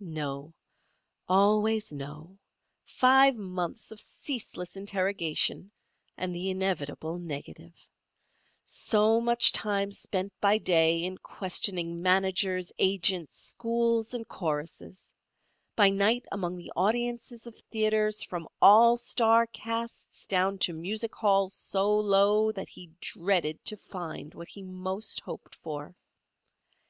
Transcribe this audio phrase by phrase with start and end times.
[0.00, 0.52] No.
[1.30, 2.36] Always no.
[2.84, 5.70] Five months of ceaseless interrogation
[6.14, 7.72] and the inevitable negative.
[8.64, 15.14] So much time spent by day in questioning managers, agents, schools and choruses;
[15.74, 21.54] by night among the audiences of theatres from all star casts down to music halls
[21.54, 25.96] so low that he dreaded to find what he most hoped for.